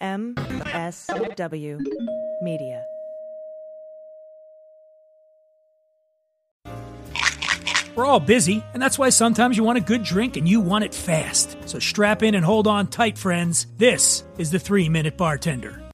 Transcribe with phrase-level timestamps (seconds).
[0.00, 1.80] MSW
[2.42, 2.84] Media.
[7.96, 10.84] We're all busy, and that's why sometimes you want a good drink and you want
[10.84, 11.56] it fast.
[11.66, 13.66] So strap in and hold on tight, friends.
[13.76, 15.89] This is the three minute bartender.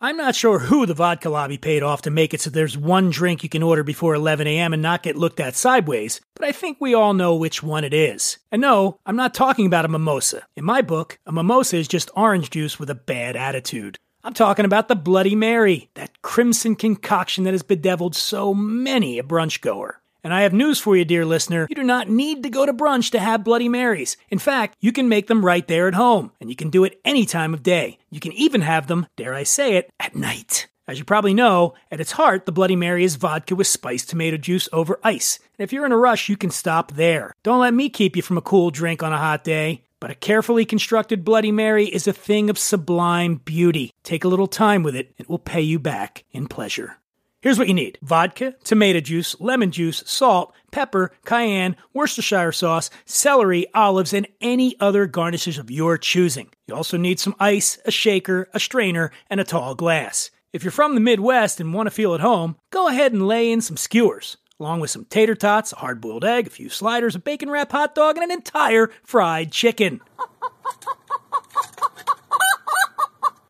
[0.00, 3.10] I'm not sure who the vodka lobby paid off to make it so there's one
[3.10, 4.72] drink you can order before 11 a.m.
[4.72, 7.92] and not get looked at sideways, but I think we all know which one it
[7.92, 8.38] is.
[8.52, 10.46] And no, I'm not talking about a mimosa.
[10.54, 13.98] In my book, a mimosa is just orange juice with a bad attitude.
[14.22, 19.24] I'm talking about the Bloody Mary, that crimson concoction that has bedeviled so many a
[19.24, 20.00] brunch goer.
[20.28, 21.66] And I have news for you, dear listener.
[21.70, 24.18] You do not need to go to brunch to have Bloody Marys.
[24.28, 27.00] In fact, you can make them right there at home, and you can do it
[27.02, 27.98] any time of day.
[28.10, 30.68] You can even have them, dare I say it, at night.
[30.86, 34.36] As you probably know, at its heart, the Bloody Mary is vodka with spiced tomato
[34.36, 35.38] juice over ice.
[35.58, 37.34] And if you're in a rush, you can stop there.
[37.42, 39.82] Don't let me keep you from a cool drink on a hot day.
[39.98, 43.94] But a carefully constructed Bloody Mary is a thing of sublime beauty.
[44.02, 46.98] Take a little time with it, and it will pay you back in pleasure.
[47.40, 53.66] Here's what you need vodka, tomato juice, lemon juice, salt, pepper, cayenne, Worcestershire sauce, celery,
[53.74, 56.48] olives, and any other garnishes of your choosing.
[56.66, 60.32] You also need some ice, a shaker, a strainer, and a tall glass.
[60.52, 63.52] If you're from the Midwest and want to feel at home, go ahead and lay
[63.52, 67.14] in some skewers, along with some tater tots, a hard boiled egg, a few sliders,
[67.14, 70.00] a bacon wrap hot dog, and an entire fried chicken.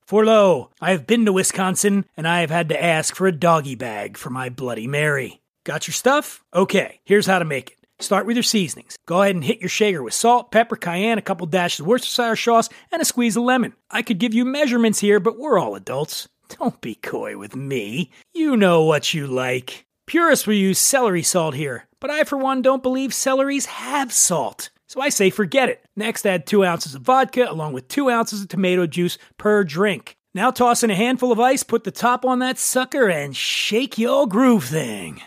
[0.08, 3.30] For lo, I have been to Wisconsin and I have had to ask for a
[3.30, 5.42] doggy bag for my Bloody Mary.
[5.64, 6.42] Got your stuff?
[6.54, 7.76] Okay, here's how to make it.
[8.02, 8.96] Start with your seasonings.
[9.04, 12.36] Go ahead and hit your shaker with salt, pepper, cayenne, a couple dashes of Worcestershire
[12.36, 13.74] sauce, and a squeeze of lemon.
[13.90, 16.26] I could give you measurements here, but we're all adults.
[16.58, 18.10] Don't be coy with me.
[18.32, 19.84] You know what you like.
[20.06, 24.70] Purists will use celery salt here, but I, for one, don't believe celeries have salt.
[24.88, 25.84] So I say forget it.
[25.96, 30.16] Next, add two ounces of vodka along with two ounces of tomato juice per drink.
[30.34, 33.98] Now toss in a handful of ice, put the top on that sucker, and shake
[33.98, 35.20] your groove thing.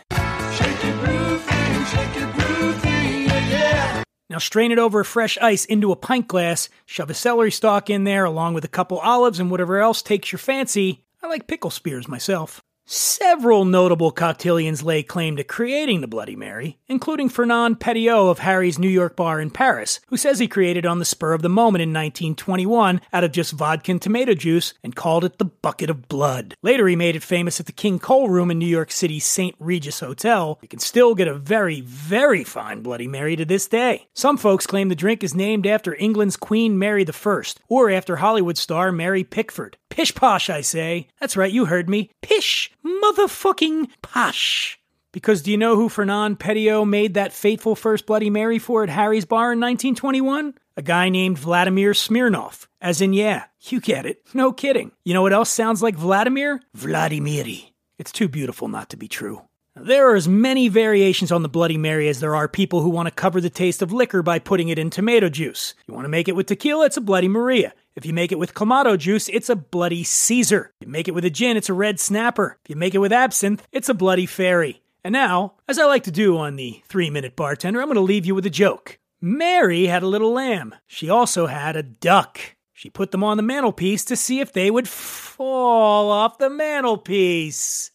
[0.53, 4.03] Shake your groove thing, shake your groove thing, yeah, yeah.
[4.31, 8.03] Now strain it over fresh ice into a pint glass, shove a celery stalk in
[8.03, 11.03] there along with a couple olives and whatever else takes your fancy.
[11.21, 12.63] I like pickle spears myself.
[12.94, 18.78] Several notable cocktailians lay claim to creating the Bloody Mary, including Fernand Petiot of Harry's
[18.78, 21.81] New York bar in Paris, who says he created on the spur of the moment
[21.81, 26.09] in 1921 out of just vodka and tomato juice and called it the bucket of
[26.09, 26.57] blood.
[26.63, 29.56] Later, he made it famous at the King Cole Room in New York City's St.
[29.57, 30.59] Regis Hotel.
[30.62, 34.09] You can still get a very, very fine Bloody Mary to this day.
[34.13, 38.57] Some folks claim the drink is named after England's Queen Mary I, or after Hollywood
[38.57, 39.78] star Mary Pickford.
[39.91, 41.07] Pish posh, I say.
[41.19, 42.09] That's right, you heard me.
[42.22, 44.79] Pish motherfucking posh.
[45.12, 48.90] Because do you know who Fernand Petiot made that fateful first Bloody Mary for at
[48.90, 50.53] Harry's bar in 1921?
[50.78, 52.69] A guy named Vladimir Smirnov.
[52.80, 54.22] As in, yeah, you get it.
[54.34, 54.94] No kidding.
[55.03, 56.62] You know what else sounds like Vladimir?
[56.75, 57.74] Vladimiri.
[58.00, 59.41] It's too beautiful not to be true.
[59.75, 63.07] There are as many variations on the Bloody Mary as there are people who want
[63.07, 65.75] to cover the taste of liquor by putting it in tomato juice.
[65.88, 67.74] You want to make it with tequila, it's a Bloody Maria.
[67.96, 70.72] If you make it with Clamato juice, it's a Bloody Caesar.
[70.79, 72.57] If you make it with a gin, it's a Red Snapper.
[72.63, 74.81] If you make it with absinthe, it's a Bloody Fairy.
[75.03, 78.01] And now, as I like to do on the three minute bartender, I'm going to
[78.01, 78.97] leave you with a joke.
[79.19, 80.74] Mary had a little lamb.
[80.88, 82.40] She also had a duck.
[82.72, 87.91] She put them on the mantelpiece to see if they would fall off the mantelpiece.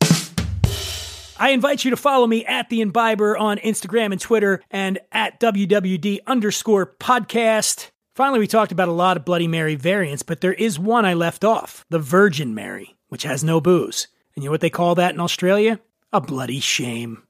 [1.39, 5.41] I invite you to follow me at the Imbiber on Instagram and Twitter and at
[5.41, 7.91] WWD underscore podcast.
[8.17, 11.13] Finally, we talked about a lot of Bloody Mary variants, but there is one I
[11.13, 14.09] left off the Virgin Mary, which has no booze.
[14.35, 15.81] And you know what they call that in Australia?
[16.15, 17.26] A bloody shame.